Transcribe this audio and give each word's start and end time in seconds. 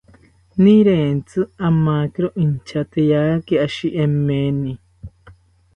Nirentzi 0.61 1.39
ramakiro 1.59 2.29
intyateyaki 2.43 3.53
ashi 3.65 3.87
emeni 4.03 4.73